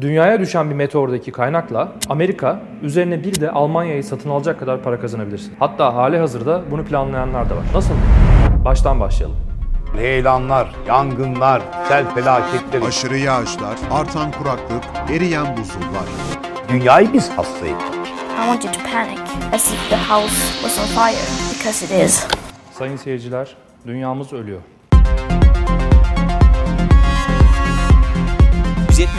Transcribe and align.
Dünyaya 0.00 0.40
düşen 0.40 0.70
bir 0.70 0.74
meteordaki 0.74 1.32
kaynakla 1.32 1.92
Amerika 2.08 2.60
üzerine 2.82 3.24
bir 3.24 3.40
de 3.40 3.50
Almanya'yı 3.50 4.04
satın 4.04 4.30
alacak 4.30 4.60
kadar 4.60 4.82
para 4.82 5.00
kazanabilirsin. 5.00 5.54
Hatta 5.58 5.94
hali 5.94 6.18
hazırda 6.18 6.62
bunu 6.70 6.84
planlayanlar 6.84 7.50
da 7.50 7.56
var. 7.56 7.64
Nasıl? 7.74 7.94
Baştan 8.64 9.00
başlayalım. 9.00 9.36
Heyelanlar, 9.96 10.74
yangınlar, 10.88 11.62
sel 11.88 12.14
felaketleri. 12.14 12.84
Aşırı 12.84 13.18
yağışlar, 13.18 13.78
artan 13.90 14.32
kuraklık, 14.32 14.84
eriyen 15.10 15.56
buzullar. 15.56 16.06
Dünyayı 16.68 17.12
biz 17.12 17.30
hasta 17.30 17.66
ettik. 17.66 17.96
I 17.96 18.48
want 18.52 18.64
you 18.64 18.72
to 18.72 18.80
panic 18.92 19.20
as 19.54 19.72
if 19.72 19.90
the 19.90 19.96
house 19.96 20.62
was 20.62 20.78
on 20.78 20.84
fire 20.84 21.56
because 21.58 21.86
it 21.86 22.04
is. 22.04 22.26
Sayın 22.72 22.96
seyirciler, 22.96 23.56
dünyamız 23.86 24.32
ölüyor. 24.32 24.60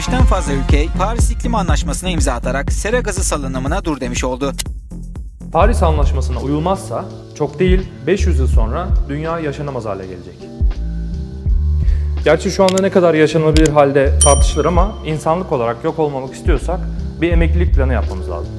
170'ten 0.07 0.23
fazla 0.23 0.53
ülke 0.53 0.87
Paris 0.97 1.31
İklim 1.31 1.55
Anlaşması'na 1.55 2.09
imza 2.09 2.33
atarak 2.33 2.71
sera 2.71 2.99
gazı 2.99 3.23
salınımına 3.23 3.85
dur 3.85 3.99
demiş 3.99 4.23
oldu. 4.23 4.51
Paris 5.51 5.83
Anlaşması'na 5.83 6.39
uyulmazsa 6.39 7.05
çok 7.37 7.59
değil 7.59 7.87
500 8.07 8.39
yıl 8.39 8.47
sonra 8.47 8.87
dünya 9.09 9.39
yaşanamaz 9.39 9.85
hale 9.85 10.07
gelecek. 10.07 10.33
Gerçi 12.23 12.51
şu 12.51 12.63
anda 12.63 12.81
ne 12.81 12.89
kadar 12.89 13.13
yaşanabilir 13.13 13.67
halde 13.67 14.19
tartışılır 14.19 14.65
ama 14.65 14.95
insanlık 15.05 15.51
olarak 15.51 15.83
yok 15.83 15.99
olmamak 15.99 16.33
istiyorsak 16.33 16.79
bir 17.21 17.31
emeklilik 17.31 17.75
planı 17.75 17.93
yapmamız 17.93 18.29
lazım. 18.29 18.53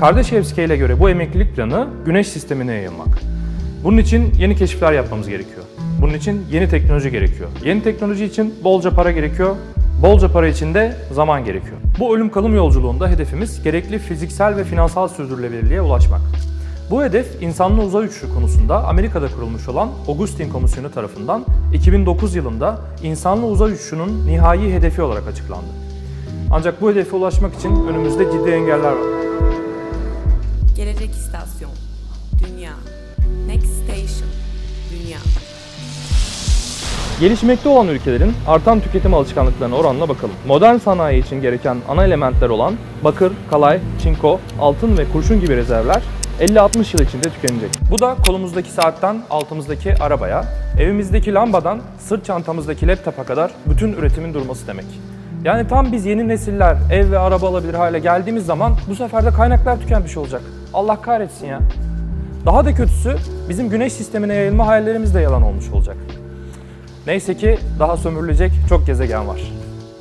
Kardashievski'ye 0.00 0.76
göre 0.76 1.00
bu 1.00 1.10
emeklilik 1.10 1.56
planı 1.56 1.88
güneş 2.06 2.28
sistemine 2.28 2.74
yayılmak. 2.74 3.18
Bunun 3.84 3.98
için 3.98 4.34
yeni 4.38 4.56
keşifler 4.56 4.92
yapmamız 4.92 5.28
gerekiyor. 5.28 5.62
Bunun 6.00 6.14
için 6.14 6.46
yeni 6.50 6.68
teknoloji 6.68 7.10
gerekiyor. 7.10 7.48
Yeni 7.64 7.82
teknoloji 7.82 8.24
için 8.24 8.54
bolca 8.64 8.90
para 8.90 9.10
gerekiyor. 9.10 9.56
Bolca 10.02 10.32
para 10.32 10.48
için 10.48 10.74
de 10.74 10.96
zaman 11.12 11.44
gerekiyor. 11.44 11.76
Bu 11.98 12.16
ölüm 12.16 12.30
kalım 12.30 12.54
yolculuğunda 12.54 13.08
hedefimiz 13.08 13.62
gerekli 13.62 13.98
fiziksel 13.98 14.56
ve 14.56 14.64
finansal 14.64 15.08
sürdürülebilirliğe 15.08 15.80
ulaşmak. 15.80 16.20
Bu 16.90 17.04
hedef 17.04 17.42
insanlı 17.42 17.82
uzay 17.82 18.04
uçuşu 18.04 18.34
konusunda 18.34 18.84
Amerika'da 18.84 19.28
kurulmuş 19.28 19.68
olan 19.68 19.90
Augustine 20.08 20.48
Komisyonu 20.48 20.92
tarafından 20.92 21.44
2009 21.74 22.34
yılında 22.34 22.78
insanlı 23.02 23.46
uzay 23.46 23.72
uçuşunun 23.72 24.26
nihai 24.26 24.72
hedefi 24.72 25.02
olarak 25.02 25.28
açıklandı. 25.28 25.70
Ancak 26.50 26.82
bu 26.82 26.90
hedefe 26.90 27.16
ulaşmak 27.16 27.54
için 27.54 27.86
önümüzde 27.86 28.32
ciddi 28.32 28.50
engeller 28.50 28.92
var. 28.92 29.22
Gelecek 30.76 31.10
istasyon. 31.10 31.70
Dünya. 32.46 32.72
Gelişmekte 37.22 37.68
olan 37.68 37.88
ülkelerin 37.88 38.32
artan 38.48 38.80
tüketim 38.80 39.14
alışkanlıklarına 39.14 39.76
oranla 39.76 40.08
bakalım. 40.08 40.34
Modern 40.46 40.76
sanayi 40.76 41.22
için 41.22 41.40
gereken 41.40 41.76
ana 41.88 42.04
elementler 42.04 42.48
olan 42.48 42.74
bakır, 43.04 43.32
kalay, 43.50 43.80
çinko, 44.02 44.40
altın 44.60 44.98
ve 44.98 45.04
kurşun 45.12 45.40
gibi 45.40 45.56
rezervler 45.56 46.02
50-60 46.40 46.96
yıl 46.96 47.06
içinde 47.06 47.28
tükenecek. 47.28 47.70
Bu 47.90 48.00
da 48.00 48.16
kolumuzdaki 48.26 48.70
saatten 48.70 49.22
altımızdaki 49.30 49.94
arabaya, 49.94 50.44
evimizdeki 50.80 51.34
lambadan 51.34 51.80
sırt 51.98 52.24
çantamızdaki 52.24 52.88
laptopa 52.88 53.24
kadar 53.24 53.50
bütün 53.66 53.92
üretimin 53.92 54.34
durması 54.34 54.66
demek. 54.66 54.86
Yani 55.44 55.68
tam 55.68 55.92
biz 55.92 56.06
yeni 56.06 56.28
nesiller 56.28 56.76
ev 56.92 57.10
ve 57.10 57.18
araba 57.18 57.48
alabilir 57.48 57.74
hale 57.74 57.98
geldiğimiz 57.98 58.46
zaman 58.46 58.72
bu 58.88 58.94
sefer 58.94 59.24
de 59.24 59.30
kaynaklar 59.30 59.80
tükenmiş 59.80 60.16
olacak. 60.16 60.42
Allah 60.74 61.00
kahretsin 61.00 61.46
ya. 61.46 61.60
Daha 62.46 62.64
da 62.64 62.74
kötüsü 62.74 63.16
bizim 63.48 63.68
güneş 63.68 63.92
sistemine 63.92 64.34
yayılma 64.34 64.66
hayallerimiz 64.66 65.14
de 65.14 65.20
yalan 65.20 65.42
olmuş 65.42 65.70
olacak. 65.70 65.96
Neyse 67.06 67.36
ki 67.36 67.58
daha 67.78 67.96
sömürülecek 67.96 68.52
çok 68.68 68.86
gezegen 68.86 69.28
var. 69.28 69.40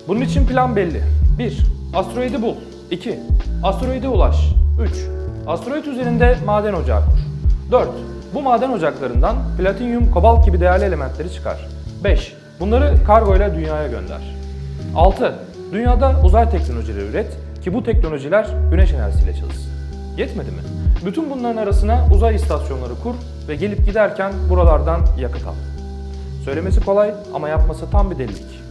Bunun 0.07 0.21
için 0.21 0.47
plan 0.47 0.75
belli. 0.75 1.01
1. 1.39 1.59
Asteroidi 1.93 2.41
bul. 2.41 2.55
2. 2.91 3.19
Asteroide 3.63 4.07
ulaş. 4.07 4.35
3. 4.81 4.91
Asteroid 5.47 5.85
üzerinde 5.85 6.37
maden 6.45 6.73
ocağı 6.73 7.05
kur. 7.05 7.19
4. 7.71 7.89
Bu 8.33 8.41
maden 8.41 8.71
ocaklarından 8.71 9.35
platinyum, 9.57 10.11
kobalt 10.11 10.45
gibi 10.45 10.59
değerli 10.59 10.83
elementleri 10.83 11.33
çıkar. 11.33 11.67
5. 12.03 12.33
Bunları 12.59 13.03
kargoyla 13.07 13.55
dünyaya 13.55 13.87
gönder. 13.87 14.35
6. 14.95 15.35
Dünyada 15.73 16.15
uzay 16.23 16.49
teknolojileri 16.49 17.05
üret 17.05 17.37
ki 17.63 17.73
bu 17.73 17.83
teknolojiler 17.83 18.47
güneş 18.71 18.93
enerjisiyle 18.93 19.35
çalışsın. 19.35 19.71
Yetmedi 20.17 20.51
mi? 20.51 20.61
Bütün 21.05 21.29
bunların 21.29 21.57
arasına 21.57 22.07
uzay 22.13 22.35
istasyonları 22.35 22.93
kur 23.03 23.15
ve 23.47 23.55
gelip 23.55 23.85
giderken 23.85 24.33
buralardan 24.49 25.01
yakıt 25.19 25.47
al. 25.47 25.70
Söylemesi 26.45 26.85
kolay 26.85 27.13
ama 27.33 27.49
yapması 27.49 27.89
tam 27.89 28.11
bir 28.11 28.17
delilik. 28.17 28.61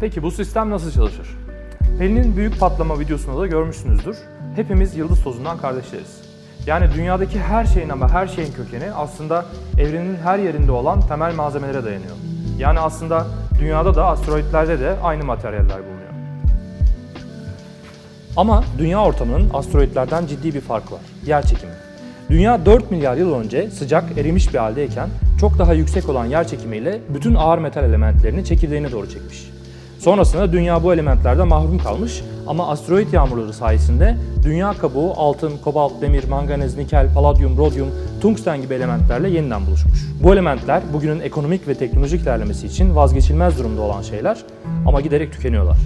Peki 0.00 0.22
bu 0.22 0.30
sistem 0.30 0.70
nasıl 0.70 0.92
çalışır? 0.92 1.28
Pelin'in 1.98 2.36
büyük 2.36 2.60
patlama 2.60 3.00
videosunda 3.00 3.40
da 3.40 3.46
görmüşsünüzdür. 3.46 4.16
Hepimiz 4.56 4.96
yıldız 4.96 5.22
tozundan 5.22 5.58
kardeşleriz. 5.58 6.20
Yani 6.66 6.94
dünyadaki 6.94 7.40
her 7.40 7.64
şeyin 7.64 7.88
ama 7.88 8.08
her 8.08 8.26
şeyin 8.26 8.52
kökeni 8.52 8.92
aslında 8.92 9.44
evrenin 9.78 10.16
her 10.16 10.38
yerinde 10.38 10.72
olan 10.72 11.00
temel 11.00 11.34
malzemelere 11.34 11.84
dayanıyor. 11.84 12.16
Yani 12.58 12.80
aslında 12.80 13.26
dünyada 13.58 13.94
da 13.94 14.06
asteroidlerde 14.06 14.80
de 14.80 14.96
aynı 15.02 15.24
materyaller 15.24 15.78
bulunuyor. 15.78 16.10
Ama 18.36 18.64
dünya 18.78 19.04
ortamının 19.04 19.50
asteroidlerden 19.54 20.26
ciddi 20.26 20.54
bir 20.54 20.60
farkı 20.60 20.94
var. 20.94 21.00
Yer 21.26 21.42
çekimi. 21.42 21.89
Dünya 22.30 22.66
4 22.66 22.90
milyar 22.90 23.16
yıl 23.16 23.34
önce 23.34 23.70
sıcak 23.70 24.18
erimiş 24.18 24.54
bir 24.54 24.58
haldeyken 24.58 25.08
çok 25.40 25.58
daha 25.58 25.74
yüksek 25.74 26.08
olan 26.08 26.26
yer 26.26 26.48
çekimiyle 26.48 27.00
bütün 27.14 27.34
ağır 27.34 27.58
metal 27.58 27.84
elementlerini 27.84 28.44
çekirdeğine 28.44 28.92
doğru 28.92 29.10
çekmiş. 29.10 29.50
Sonrasında 29.98 30.52
dünya 30.52 30.82
bu 30.82 30.94
elementlerden 30.94 31.48
mahrum 31.48 31.78
kalmış 31.78 32.22
ama 32.46 32.68
asteroid 32.68 33.12
yağmurları 33.12 33.52
sayesinde 33.52 34.16
dünya 34.44 34.72
kabuğu 34.72 35.12
altın, 35.16 35.52
kobalt, 35.64 36.02
demir, 36.02 36.24
manganez, 36.28 36.76
nikel, 36.76 37.14
paladyum, 37.14 37.58
rodyum, 37.58 37.88
tungsten 38.20 38.62
gibi 38.62 38.74
elementlerle 38.74 39.30
yeniden 39.30 39.66
buluşmuş. 39.66 40.08
Bu 40.22 40.32
elementler 40.32 40.82
bugünün 40.92 41.20
ekonomik 41.20 41.68
ve 41.68 41.74
teknolojik 41.74 42.22
ilerlemesi 42.22 42.66
için 42.66 42.96
vazgeçilmez 42.96 43.58
durumda 43.58 43.80
olan 43.80 44.02
şeyler 44.02 44.38
ama 44.86 45.00
giderek 45.00 45.32
tükeniyorlar. 45.32 45.78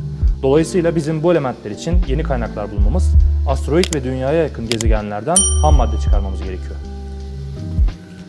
Dolayısıyla 0.43 0.97
bizim 0.97 1.23
bu 1.23 1.33
elementler 1.33 1.71
için 1.71 1.97
yeni 2.09 2.23
kaynaklar 2.23 2.71
bulmamız, 2.71 3.15
asteroid 3.47 3.95
ve 3.95 4.05
dünyaya 4.05 4.43
yakın 4.43 4.69
gezegenlerden 4.69 5.37
ham 5.63 5.75
madde 5.75 5.99
çıkarmamız 5.99 6.43
gerekiyor. 6.43 6.75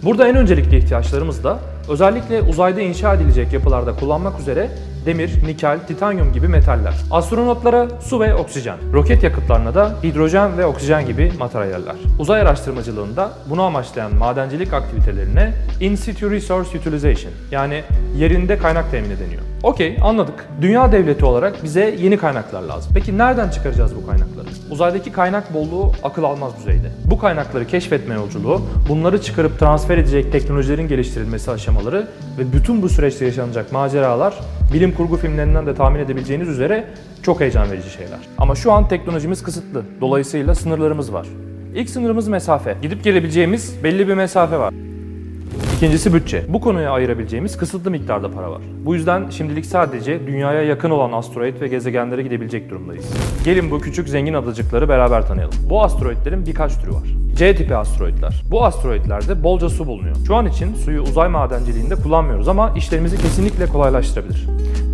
Burada 0.03 0.27
en 0.27 0.35
öncelikli 0.35 0.77
ihtiyaçlarımız 0.77 1.43
da 1.43 1.59
özellikle 1.89 2.41
uzayda 2.41 2.81
inşa 2.81 3.13
edilecek 3.13 3.53
yapılarda 3.53 3.95
kullanmak 3.95 4.39
üzere 4.39 4.69
demir, 5.05 5.47
nikel, 5.47 5.79
titanyum 5.87 6.33
gibi 6.33 6.47
metaller. 6.47 6.93
Astronotlara 7.11 7.87
su 8.01 8.19
ve 8.19 8.35
oksijen, 8.35 8.77
roket 8.93 9.23
yakıtlarına 9.23 9.75
da 9.75 9.95
hidrojen 10.03 10.57
ve 10.57 10.65
oksijen 10.65 11.05
gibi 11.05 11.31
materyaller. 11.39 11.95
Uzay 12.19 12.41
araştırmacılığında 12.41 13.31
bunu 13.49 13.61
amaçlayan 13.61 14.15
madencilik 14.15 14.73
aktivitelerine 14.73 15.53
in 15.79 15.95
situ 15.95 16.31
resource 16.31 16.77
utilization 16.77 17.33
yani 17.51 17.83
yerinde 18.17 18.57
kaynak 18.57 18.91
temini 18.91 19.19
deniyor. 19.19 19.41
Okey 19.65 19.97
anladık. 20.01 20.45
Dünya 20.61 20.91
devleti 20.91 21.25
olarak 21.25 21.63
bize 21.63 21.95
yeni 21.99 22.17
kaynaklar 22.17 22.61
lazım. 22.61 22.91
Peki 22.93 23.17
nereden 23.17 23.49
çıkaracağız 23.49 23.95
bu 23.95 24.07
kaynakları? 24.07 24.47
Uzaydaki 24.69 25.11
kaynak 25.11 25.53
bolluğu 25.53 25.91
akıl 26.03 26.23
almaz 26.23 26.57
düzeyde. 26.59 26.91
Bu 27.05 27.19
kaynakları 27.19 27.67
keşfetme 27.67 28.15
yolculuğu, 28.15 28.61
bunları 28.89 29.21
çıkarıp 29.21 29.59
transfer 29.59 29.97
edecek 29.97 30.31
teknolojilerin 30.31 30.87
geliştirilmesi 30.87 31.51
aşamaları 31.51 32.07
ve 32.37 32.53
bütün 32.53 32.81
bu 32.81 32.89
süreçte 32.89 33.25
yaşanacak 33.25 33.71
maceralar 33.71 34.33
bilim 34.73 34.91
kurgu 34.95 35.17
filmlerinden 35.17 35.65
de 35.65 35.75
tahmin 35.75 35.99
edebileceğiniz 35.99 36.49
üzere 36.49 36.85
çok 37.23 37.39
heyecan 37.39 37.71
verici 37.71 37.89
şeyler. 37.89 38.19
Ama 38.37 38.55
şu 38.55 38.71
an 38.71 38.87
teknolojimiz 38.87 39.43
kısıtlı. 39.43 39.83
Dolayısıyla 40.01 40.55
sınırlarımız 40.55 41.13
var. 41.13 41.27
İlk 41.75 41.89
sınırımız 41.89 42.27
mesafe. 42.27 42.75
Gidip 42.81 43.03
gelebileceğimiz 43.03 43.83
belli 43.83 44.07
bir 44.07 44.13
mesafe 44.13 44.57
var. 44.57 44.73
İkincisi 45.75 46.13
bütçe. 46.13 46.45
Bu 46.49 46.61
konuya 46.61 46.91
ayırabileceğimiz 46.91 47.57
kısıtlı 47.57 47.91
miktarda 47.91 48.31
para 48.31 48.51
var. 48.51 48.61
Bu 48.85 48.95
yüzden 48.95 49.29
şimdilik 49.29 49.65
sadece 49.65 50.27
dünyaya 50.27 50.61
yakın 50.61 50.89
olan 50.89 51.11
asteroid 51.11 51.61
ve 51.61 51.67
gezegenlere 51.67 52.23
gidebilecek 52.23 52.69
durumdayız. 52.69 53.13
Gelin 53.45 53.71
bu 53.71 53.79
küçük 53.79 54.09
zengin 54.09 54.33
adacıkları 54.33 54.89
beraber 54.89 55.27
tanıyalım. 55.27 55.53
Bu 55.69 55.83
asteroidlerin 55.83 56.45
birkaç 56.45 56.77
türü 56.77 56.91
var. 56.91 57.03
C 57.37 57.55
tipi 57.55 57.75
asteroidler. 57.75 58.43
Bu 58.51 58.65
asteroidlerde 58.65 59.43
bolca 59.43 59.69
su 59.69 59.87
bulunuyor. 59.87 60.15
Şu 60.27 60.35
an 60.35 60.45
için 60.45 60.73
suyu 60.75 61.01
uzay 61.01 61.29
madenciliğinde 61.29 61.95
kullanmıyoruz 61.95 62.47
ama 62.47 62.69
işlerimizi 62.75 63.17
kesinlikle 63.17 63.65
kolaylaştırabilir. 63.65 64.47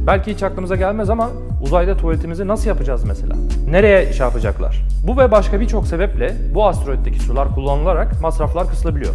Belki 0.07 0.33
hiç 0.33 0.43
aklımıza 0.43 0.75
gelmez 0.75 1.09
ama 1.09 1.29
uzayda 1.61 1.97
tuvaletimizi 1.97 2.47
nasıl 2.47 2.67
yapacağız 2.67 3.03
mesela? 3.03 3.35
Nereye 3.69 4.09
iş 4.09 4.19
yapacaklar? 4.19 4.81
Bu 5.07 5.17
ve 5.17 5.31
başka 5.31 5.59
birçok 5.59 5.87
sebeple 5.87 6.35
bu 6.53 6.67
asteroiddeki 6.67 7.19
sular 7.19 7.55
kullanılarak 7.55 8.21
masraflar 8.21 8.69
kısılabiliyor. 8.69 9.13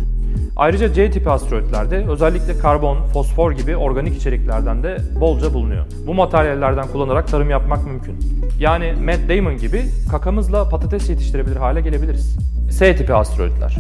Ayrıca 0.57 0.93
C 0.93 1.11
tipi 1.11 1.31
asteroidlerde 1.31 2.05
özellikle 2.09 2.59
karbon, 2.59 3.07
fosfor 3.13 3.53
gibi 3.53 3.77
organik 3.77 4.17
içeriklerden 4.17 4.83
de 4.83 4.97
bolca 5.21 5.55
bulunuyor. 5.55 5.85
Bu 6.07 6.15
materyallerden 6.15 6.87
kullanarak 6.87 7.29
tarım 7.29 7.51
yapmak 7.51 7.87
mümkün. 7.87 8.17
Yani 8.61 8.95
Matt 9.05 9.29
Damon 9.29 9.57
gibi 9.57 9.83
kakamızla 10.11 10.69
patates 10.69 11.11
yetiştirebilir 11.11 11.57
hale 11.57 11.81
gelebiliriz. 11.81 12.56
S 12.71 12.97
tipi 12.97 13.15
asteroidler. 13.15 13.77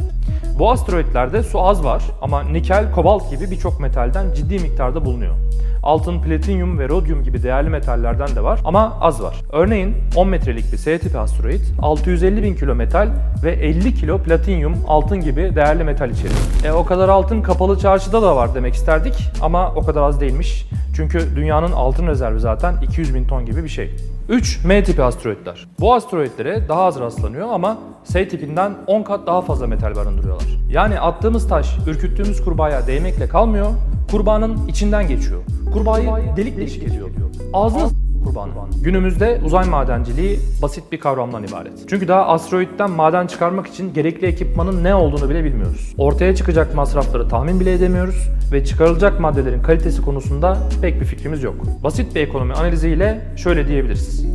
Bu 0.58 0.70
asteroidlerde 0.70 1.42
su 1.42 1.62
az 1.62 1.84
var 1.84 2.02
ama 2.22 2.42
nikel, 2.42 2.92
kobalt 2.92 3.30
gibi 3.30 3.50
birçok 3.50 3.80
metalden 3.80 4.34
ciddi 4.34 4.58
miktarda 4.58 5.04
bulunuyor. 5.04 5.34
Altın, 5.82 6.22
platinyum 6.22 6.78
ve 6.78 6.88
rodyum 6.88 7.22
gibi 7.22 7.42
değerli 7.42 7.70
metallerden 7.70 8.28
de 8.36 8.44
var 8.44 8.60
ama 8.64 8.98
az 9.00 9.22
var. 9.22 9.36
Örneğin 9.52 9.94
10 10.16 10.28
metrelik 10.28 10.72
bir 10.72 10.76
S 10.76 10.98
tipi 10.98 11.18
asteroid 11.18 11.60
650 11.82 12.42
bin 12.42 12.54
kilo 12.54 12.74
metal 12.74 13.08
ve 13.44 13.52
50 13.52 13.94
kilo 13.94 14.18
platinyum, 14.18 14.74
altın 14.88 15.20
gibi 15.20 15.52
değerli 15.56 15.84
metal 15.84 16.10
içeriyor. 16.10 16.40
E, 16.64 16.72
o 16.72 16.84
kadar 16.84 17.08
altın 17.08 17.42
kapalı 17.42 17.78
çarşıda 17.78 18.22
da 18.22 18.36
var 18.36 18.54
demek 18.54 18.74
isterdik 18.74 19.14
ama 19.42 19.72
o 19.76 19.82
kadar 19.86 20.02
az 20.02 20.20
değilmiş. 20.20 20.66
Çünkü 20.96 21.36
dünyanın 21.36 21.72
altın 21.72 22.06
rezervi 22.06 22.40
zaten 22.40 22.74
200 22.82 23.14
bin 23.14 23.24
ton 23.24 23.46
gibi 23.46 23.64
bir 23.64 23.68
şey. 23.68 23.90
3. 24.28 24.64
M 24.64 24.84
tipi 24.84 25.02
asteroidler. 25.02 25.66
Bu 25.80 25.94
asteroidlere 25.94 26.68
daha 26.68 26.82
az 26.84 27.00
rastlanıyor 27.00 27.48
ama 27.52 27.78
S 28.04 28.28
tipinden 28.28 28.74
10 28.86 29.02
kat 29.02 29.26
daha 29.26 29.42
fazla 29.42 29.66
metal 29.66 29.96
barındırıyorlar. 29.96 30.58
Yani 30.70 31.00
attığımız 31.00 31.48
taş 31.48 31.76
ürküttüğümüz 31.86 32.44
kurbağaya 32.44 32.86
değmekle 32.86 33.28
kalmıyor, 33.28 33.66
kurbağanın 34.10 34.66
içinden 34.68 35.08
geçiyor. 35.08 35.42
Kurbağayı 35.72 36.10
delik 36.36 36.56
deşik 36.56 36.82
ediyor. 36.82 37.08
Ağzına 37.52 37.88
s- 37.88 37.94
kurbanı. 38.26 38.50
Günümüzde 38.82 39.40
uzay 39.44 39.68
madenciliği 39.68 40.40
basit 40.62 40.92
bir 40.92 41.00
kavramdan 41.00 41.44
ibaret. 41.44 41.88
Çünkü 41.88 42.08
daha 42.08 42.26
asteroitten 42.26 42.90
maden 42.90 43.26
çıkarmak 43.26 43.66
için 43.66 43.94
gerekli 43.94 44.26
ekipmanın 44.26 44.84
ne 44.84 44.94
olduğunu 44.94 45.30
bile 45.30 45.44
bilmiyoruz. 45.44 45.94
Ortaya 45.98 46.34
çıkacak 46.34 46.74
masrafları 46.74 47.28
tahmin 47.28 47.60
bile 47.60 47.72
edemiyoruz 47.72 48.28
ve 48.52 48.64
çıkarılacak 48.64 49.20
maddelerin 49.20 49.62
kalitesi 49.62 50.02
konusunda 50.02 50.58
pek 50.82 51.00
bir 51.00 51.06
fikrimiz 51.06 51.42
yok. 51.42 51.54
Basit 51.84 52.14
bir 52.14 52.20
ekonomi 52.20 52.52
analiziyle 52.52 53.20
şöyle 53.36 53.68
diyebiliriz. 53.68 54.26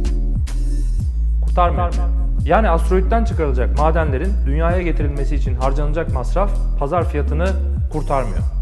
Kurtarmıyor. 1.46 1.94
Yani 2.46 2.70
asteroitten 2.70 3.26
çıkarılacak 3.26 3.80
madenlerin 3.80 4.32
dünyaya 4.46 4.82
getirilmesi 4.82 5.36
için 5.36 5.56
harcanacak 5.56 6.14
masraf 6.14 6.52
pazar 6.80 7.10
fiyatını 7.10 7.48
kurtarmıyor. 7.92 8.61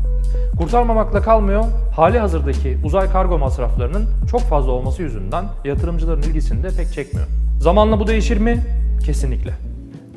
Kurtarmamakla 0.58 1.22
kalmıyor, 1.22 1.64
hali 1.96 2.20
hazırdaki 2.20 2.78
uzay 2.84 3.12
kargo 3.12 3.38
masraflarının 3.38 4.06
çok 4.32 4.42
fazla 4.42 4.72
olması 4.72 5.02
yüzünden 5.02 5.46
yatırımcıların 5.66 6.22
ilgisini 6.22 6.64
de 6.64 6.70
pek 6.78 6.94
çekmiyor. 6.94 7.28
Zamanla 7.60 8.00
bu 8.00 8.08
değişir 8.08 8.38
mi? 8.38 8.64
Kesinlikle. 9.06 9.54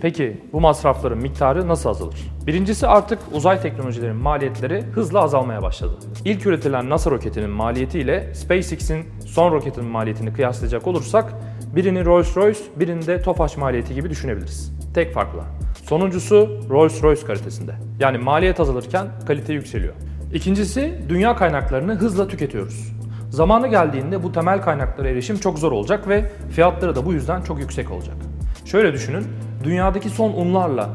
Peki 0.03 0.41
bu 0.53 0.61
masrafların 0.61 1.19
miktarı 1.19 1.69
nasıl 1.69 1.91
azalır? 1.91 2.32
Birincisi 2.47 2.87
artık 2.87 3.19
uzay 3.32 3.61
teknolojilerinin 3.61 4.23
maliyetleri 4.23 4.82
hızla 4.82 5.20
azalmaya 5.20 5.62
başladı. 5.62 5.93
İlk 6.25 6.47
üretilen 6.47 6.91
NASA 6.91 7.11
roketinin 7.11 7.50
maliyeti 7.50 7.99
ile 7.99 8.35
SpaceX'in 8.35 9.06
son 9.26 9.53
roketinin 9.53 9.88
maliyetini 9.91 10.32
kıyaslayacak 10.32 10.87
olursak 10.87 11.32
birini 11.76 11.99
Rolls-Royce, 11.99 12.59
birini 12.76 13.06
de 13.06 13.23
Tofaş 13.23 13.56
maliyeti 13.56 13.94
gibi 13.94 14.11
düşünebiliriz. 14.11 14.73
Tek 14.94 15.14
farkla. 15.14 15.44
Sonuncusu 15.88 16.61
Rolls-Royce 16.70 17.26
kalitesinde. 17.26 17.75
Yani 18.00 18.19
maliyet 18.19 18.61
azalırken 18.61 19.06
kalite 19.26 19.52
yükseliyor. 19.52 19.94
İkincisi 20.34 20.99
dünya 21.08 21.37
kaynaklarını 21.37 21.94
hızla 21.94 22.29
tüketiyoruz. 22.29 22.93
Zamanı 23.31 23.69
geldiğinde 23.69 24.23
bu 24.23 24.32
temel 24.32 24.62
kaynaklara 24.62 25.08
erişim 25.08 25.37
çok 25.37 25.58
zor 25.58 25.73
olacak 25.73 26.08
ve 26.08 26.31
fiyatları 26.50 26.96
da 26.96 27.06
bu 27.06 27.12
yüzden 27.12 27.43
çok 27.43 27.58
yüksek 27.58 27.90
olacak. 27.90 28.17
Şöyle 28.64 28.93
düşünün, 28.93 29.26
dünyadaki 29.64 30.11
son 30.11 30.32
unlarla 30.32 30.90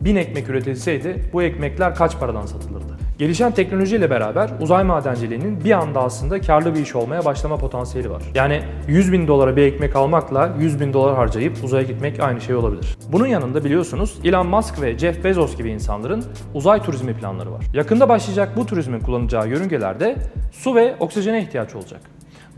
bin 0.00 0.16
ekmek 0.16 0.48
üretilseydi 0.48 1.30
bu 1.32 1.42
ekmekler 1.42 1.94
kaç 1.94 2.18
paradan 2.18 2.46
satılırdı? 2.46 2.91
Gelişen 3.18 3.52
teknolojiyle 3.52 4.10
beraber 4.10 4.50
uzay 4.60 4.84
madenciliğinin 4.84 5.64
bir 5.64 5.70
anda 5.70 6.02
aslında 6.02 6.40
karlı 6.40 6.74
bir 6.74 6.80
iş 6.80 6.96
olmaya 6.96 7.24
başlama 7.24 7.56
potansiyeli 7.56 8.10
var. 8.10 8.22
Yani 8.34 8.62
100 8.88 9.12
bin 9.12 9.28
dolara 9.28 9.56
bir 9.56 9.62
ekmek 9.62 9.96
almakla 9.96 10.54
100 10.60 10.80
bin 10.80 10.92
dolar 10.92 11.16
harcayıp 11.16 11.64
uzaya 11.64 11.82
gitmek 11.82 12.20
aynı 12.20 12.40
şey 12.40 12.54
olabilir. 12.54 12.96
Bunun 13.12 13.26
yanında 13.26 13.64
biliyorsunuz 13.64 14.18
Elon 14.24 14.46
Musk 14.46 14.82
ve 14.82 14.98
Jeff 14.98 15.24
Bezos 15.24 15.56
gibi 15.56 15.70
insanların 15.70 16.24
uzay 16.54 16.82
turizmi 16.82 17.14
planları 17.14 17.52
var. 17.52 17.64
Yakında 17.74 18.08
başlayacak 18.08 18.56
bu 18.56 18.66
turizmin 18.66 19.00
kullanacağı 19.00 19.48
yörüngelerde 19.48 20.16
su 20.52 20.74
ve 20.74 20.96
oksijene 21.00 21.42
ihtiyaç 21.42 21.74
olacak. 21.74 22.00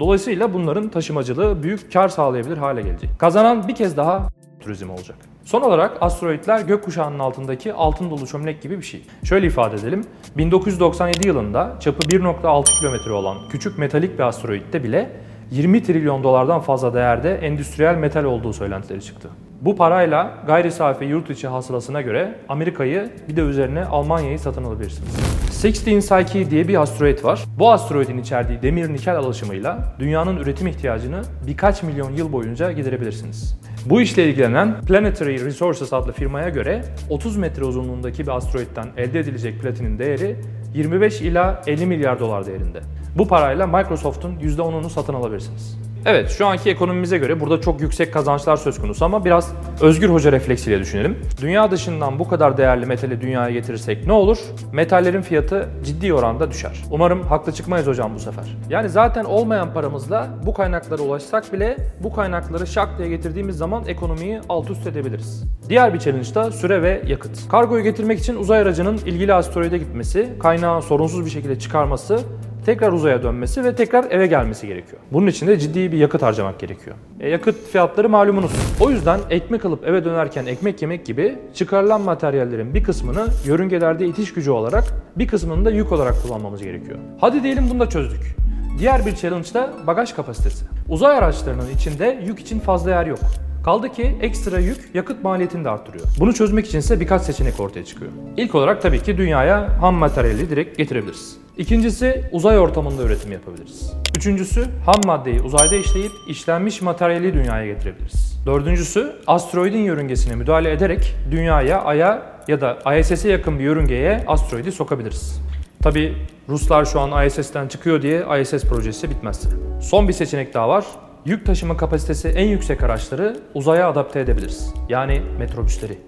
Dolayısıyla 0.01 0.55
bunların 0.55 0.89
taşımacılığı 0.89 1.63
büyük 1.63 1.93
kar 1.93 2.09
sağlayabilir 2.09 2.57
hale 2.57 2.83
gelecek. 2.83 3.11
Kazanan 3.19 3.69
bir 3.69 3.75
kez 3.75 3.97
daha 3.97 4.29
turizm 4.61 4.91
olacak. 4.91 5.34
Son 5.45 5.63
olarak 5.63 6.03
asteroidler 6.03 6.61
gökkuşağının 6.61 7.19
altındaki 7.19 7.73
altın 7.73 8.11
dolu 8.11 8.27
çömlek 8.27 8.63
gibi 8.63 8.79
bir 8.79 8.85
şey. 8.85 9.03
Şöyle 9.25 9.47
ifade 9.47 9.77
edelim. 9.77 10.05
1997 10.37 11.27
yılında 11.27 11.77
çapı 11.81 12.03
1.6 12.03 12.79
kilometre 12.79 13.13
olan 13.13 13.37
küçük 13.51 13.79
metalik 13.79 14.19
bir 14.19 14.25
asteroidde 14.25 14.85
bile 14.85 15.11
20 15.51 15.83
trilyon 15.83 16.25
dolardan 16.25 16.61
fazla 16.61 16.95
değerde 16.95 17.35
endüstriyel 17.35 17.95
metal 17.95 18.25
olduğu 18.25 18.53
söylentileri 18.53 19.03
çıktı. 19.03 19.29
Bu 19.61 19.77
parayla 19.77 20.35
gayri 20.47 20.71
safi 20.71 21.05
yurt 21.05 21.31
içi 21.31 21.49
hasılasına 21.49 22.01
göre 22.01 22.35
Amerika'yı 22.49 23.11
bir 23.29 23.37
de 23.37 23.41
üzerine 23.41 23.85
Almanya'yı 23.85 24.39
satın 24.39 24.65
alabilirsiniz. 24.65 25.17
Sixteen 25.53 26.01
Psyche 26.01 26.51
diye 26.51 26.69
bir 26.69 26.83
asteroid 26.83 27.25
var. 27.25 27.45
Bu 27.59 27.73
asteroidin 27.73 28.19
içerdiği 28.19 28.63
demir 28.63 28.93
nikel 28.93 29.17
alaşımıyla 29.17 29.95
dünyanın 29.99 30.37
üretim 30.37 30.67
ihtiyacını 30.67 31.23
birkaç 31.47 31.83
milyon 31.83 32.13
yıl 32.13 32.33
boyunca 32.33 32.73
giderebilirsiniz. 32.73 33.59
Bu 33.87 34.01
işle 34.01 34.29
ilgilenen 34.29 34.81
Planetary 34.81 35.45
Resources 35.45 35.93
adlı 35.93 36.13
firmaya 36.13 36.49
göre 36.49 36.85
30 37.11 37.37
metre 37.37 37.65
uzunluğundaki 37.65 38.23
bir 38.23 38.37
asteroidden 38.37 38.87
elde 38.97 39.21
edilecek 39.21 39.61
platinin 39.61 39.99
değeri 39.99 40.37
25 40.75 41.21
ila 41.21 41.63
50 41.67 41.87
milyar 41.87 42.21
dolar 42.21 42.47
değerinde. 42.47 42.81
Bu 43.19 43.29
parayla 43.29 43.67
Microsoft'un 43.67 44.37
%10'unu 44.37 44.91
satın 44.91 45.15
alabilirsiniz. 45.15 45.84
Evet, 46.07 46.31
şu 46.31 46.47
anki 46.47 46.71
ekonomimize 46.71 47.19
göre 47.19 47.41
burada 47.41 47.61
çok 47.61 47.81
yüksek 47.81 48.13
kazançlar 48.13 48.57
söz 48.57 48.81
konusu 48.81 49.05
ama 49.05 49.25
biraz 49.25 49.53
özgür 49.81 50.09
hoca 50.09 50.33
refleksiyle 50.33 50.81
düşünelim. 50.81 51.19
Dünya 51.41 51.71
dışından 51.71 52.19
bu 52.19 52.29
kadar 52.29 52.57
değerli 52.57 52.87
metali 52.87 53.21
dünyaya 53.21 53.51
getirirsek 53.51 54.07
ne 54.07 54.13
olur? 54.13 54.39
Metallerin 54.73 55.23
fiyatı 55.23 55.69
ciddi 55.85 56.15
oranda 56.15 56.51
düşer. 56.51 56.83
Umarım 56.91 57.23
haklı 57.23 57.53
çıkmayız 57.53 57.87
hocam 57.87 58.15
bu 58.15 58.19
sefer. 58.19 58.45
Yani 58.71 58.89
zaten 58.89 59.25
olmayan 59.25 59.75
paramızla 59.75 60.29
bu 60.47 60.55
kaynaklara 60.55 61.03
ulaşsak 61.03 61.53
bile 61.53 61.77
bu 62.03 62.15
kaynakları 62.15 62.67
şak 62.67 62.99
diye 62.99 63.09
getirdiğimiz 63.09 63.57
zaman 63.57 63.85
ekonomiyi 63.87 64.41
alt 64.49 64.71
üst 64.71 64.87
edebiliriz. 64.87 65.45
Diğer 65.69 65.95
bir 65.95 65.99
challenge 65.99 66.35
da 66.35 66.51
süre 66.51 66.83
ve 66.83 67.03
yakıt. 67.07 67.49
Kargoyu 67.49 67.83
getirmek 67.83 68.19
için 68.19 68.37
uzay 68.37 68.61
aracının 68.61 68.97
ilgili 68.97 69.35
asteroide 69.35 69.79
gitmesi, 69.79 70.29
kaynağı 70.39 70.83
sorunsuz 70.83 71.25
bir 71.25 71.31
şekilde 71.31 71.59
çıkarması 71.59 72.21
tekrar 72.65 72.93
uzaya 72.93 73.23
dönmesi 73.23 73.65
ve 73.65 73.75
tekrar 73.75 74.11
eve 74.11 74.27
gelmesi 74.27 74.67
gerekiyor. 74.67 75.03
Bunun 75.13 75.27
için 75.27 75.47
de 75.47 75.59
ciddi 75.59 75.93
bir 75.93 75.99
yakıt 75.99 76.23
harcamak 76.23 76.59
gerekiyor. 76.61 76.97
E, 77.21 77.29
yakıt 77.29 77.69
fiyatları 77.69 78.09
malumunuz. 78.09 78.53
O 78.81 78.91
yüzden 78.91 79.21
ekmek 79.31 79.65
alıp 79.65 79.87
eve 79.87 80.05
dönerken 80.05 80.47
ekmek 80.47 80.83
yemek 80.83 81.07
gibi 81.07 81.39
çıkarılan 81.55 82.01
materyallerin 82.01 82.75
bir 82.75 82.85
kısmını 82.85 83.27
yörüngelerde 83.47 84.07
itiş 84.07 84.33
gücü 84.35 84.51
olarak 84.51 84.85
bir 85.17 85.27
kısmını 85.27 85.65
da 85.65 85.71
yük 85.71 85.93
olarak 85.93 86.23
kullanmamız 86.23 86.63
gerekiyor. 86.63 86.99
Hadi 87.21 87.43
diyelim 87.43 87.65
bunu 87.71 87.81
da 87.81 87.89
çözdük. 87.89 88.37
Diğer 88.79 89.07
bir 89.07 89.17
challenge 89.17 89.55
da 89.55 89.73
bagaj 89.87 90.13
kapasitesi. 90.13 90.65
Uzay 90.89 91.19
araçlarının 91.19 91.71
içinde 91.75 92.21
yük 92.27 92.41
için 92.41 92.61
fazla 92.61 92.91
yer 92.91 93.07
yok. 93.07 93.19
Kaldı 93.65 93.93
ki 93.93 94.17
ekstra 94.21 94.59
yük 94.59 94.95
yakıt 94.95 95.25
maliyetini 95.25 95.65
de 95.65 95.71
arttırıyor. 95.71 96.05
Bunu 96.21 96.35
çözmek 96.35 96.67
için 96.67 96.79
ise 96.79 97.01
birkaç 97.01 97.23
seçenek 97.23 97.61
ortaya 97.61 97.85
çıkıyor. 97.85 98.11
İlk 98.37 98.55
olarak 98.55 98.83
tabii 98.83 99.03
ki 99.03 99.19
dünyaya 99.19 99.83
ham 99.83 99.95
materyali 99.95 100.51
direkt 100.51 100.79
getirebiliriz. 100.79 101.37
İkincisi 101.57 102.25
uzay 102.33 102.59
ortamında 102.59 103.03
üretim 103.03 103.33
yapabiliriz. 103.33 103.93
Üçüncüsü 104.17 104.65
ham 104.87 105.01
maddeyi 105.07 105.41
uzayda 105.41 105.77
işleyip 105.77 106.13
işlenmiş 106.29 106.83
materyali 106.83 107.35
dünyaya 107.35 107.67
getirebiliriz. 107.67 108.43
Dördüncüsü 108.47 109.13
asteroidin 109.27 109.79
yörüngesine 109.79 110.35
müdahale 110.35 110.73
ederek 110.73 111.15
dünyaya, 111.31 111.83
aya 111.83 112.23
ya 112.49 112.61
da 112.61 112.99
ISS'e 112.99 113.29
yakın 113.29 113.59
bir 113.59 113.65
yörüngeye 113.65 114.25
asteroidi 114.27 114.73
sokabiliriz. 114.73 115.41
Tabi 115.83 116.17
Ruslar 116.49 116.85
şu 116.85 117.01
an 117.01 117.27
ISS'ten 117.27 117.69
çıkıyor 117.69 118.03
diye 118.03 118.25
ISS 118.41 118.65
projesi 118.65 119.11
bitmez. 119.11 119.43
Son 119.83 120.09
bir 120.09 120.13
seçenek 120.13 120.55
daha 120.55 120.69
var. 120.69 120.85
Yük 121.27 121.47
taşıma 121.47 121.77
kapasitesi 121.77 122.29
en 122.29 122.49
yüksek 122.49 122.83
araçları 122.83 123.37
uzaya 123.55 123.89
adapte 123.89 124.21
edebiliriz. 124.21 124.75
Yani 124.89 125.23
metrobüsleri. 125.39 125.99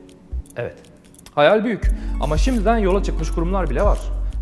Evet. 0.57 0.75
Hayal 1.35 1.65
büyük 1.65 1.91
ama 2.21 2.39
şimdiden 2.39 2.79
yola 2.79 3.03
çıkmış 3.03 3.31
kurumlar 3.31 3.71
bile 3.71 3.83
var. 3.83 3.99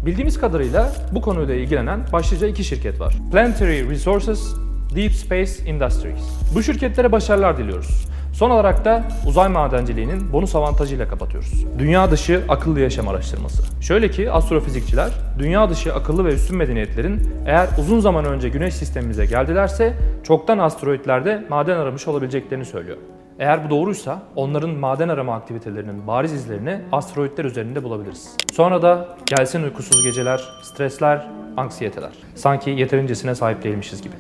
Bildiğimiz 0.07 0.41
kadarıyla 0.41 0.93
bu 1.13 1.21
konuyla 1.21 1.55
ilgilenen 1.55 2.01
başlıca 2.13 2.47
iki 2.47 2.65
şirket 2.65 3.01
var. 3.01 3.15
Planetary 3.33 3.91
Resources, 3.91 4.55
Deep 4.97 5.13
Space 5.13 5.71
Industries. 5.71 6.23
Bu 6.55 6.63
şirketlere 6.63 7.13
başarılar 7.13 7.59
diliyoruz. 7.59 8.07
Son 8.35 8.51
olarak 8.51 8.85
da 8.85 9.05
uzay 9.27 9.49
madenciliğinin 9.49 10.33
bonus 10.33 10.55
avantajıyla 10.55 11.09
kapatıyoruz. 11.09 11.65
Dünya 11.79 12.11
dışı 12.11 12.43
akıllı 12.49 12.81
yaşam 12.81 13.09
araştırması. 13.09 13.83
Şöyle 13.83 14.11
ki 14.11 14.31
astrofizikçiler, 14.31 15.11
dünya 15.39 15.71
dışı 15.71 15.95
akıllı 15.95 16.25
ve 16.25 16.35
üstün 16.35 16.57
medeniyetlerin 16.57 17.31
eğer 17.47 17.69
uzun 17.79 18.01
zaman 18.01 18.25
önce 18.25 18.49
güneş 18.49 18.75
sistemimize 18.75 19.27
geldilerse 19.27 19.95
çoktan 20.25 20.59
asteroidlerde 20.59 21.45
maden 21.49 21.77
aramış 21.77 22.09
olabileceklerini 22.09 22.65
söylüyor. 22.65 22.97
Eğer 23.39 23.65
bu 23.65 23.71
doğruysa 23.71 24.23
onların 24.37 24.71
maden 24.71 25.09
arama 25.09 25.35
aktivitelerinin 25.35 26.07
bariz 26.07 26.33
izlerini 26.33 26.81
asteroidler 26.93 27.45
üzerinde 27.45 27.83
bulabiliriz. 27.83 28.37
Sonra 28.53 28.83
da 28.83 29.09
gelsin 29.27 29.63
uykusuz 29.63 30.05
geceler, 30.05 30.41
stresler, 30.63 31.27
anksiyeteler. 31.57 32.13
Sanki 32.35 32.71
yeterincesine 32.71 33.35
sahip 33.35 33.63
değilmişiz 33.63 34.03
gibi. 34.03 34.15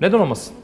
Neden 0.00 0.18
olmasın? 0.18 0.54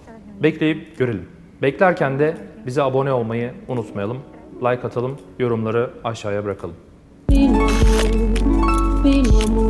Bekleyip 0.43 0.99
görelim. 0.99 1.44
Beklerken 1.65 2.19
de 2.19 2.35
bize 2.67 2.83
abone 2.83 3.13
olmayı 3.13 3.53
unutmayalım. 3.69 4.19
like 4.63 4.87
atalım, 4.87 5.19
yorumları 5.39 5.91
aşağıya 6.05 6.45
bırakalım. 6.45 6.75
Benim 7.31 7.69
benim. 9.05 9.64